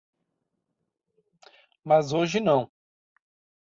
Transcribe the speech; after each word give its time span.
Mas 1.85 2.11
hoje 2.11 2.39
não. 2.39 2.71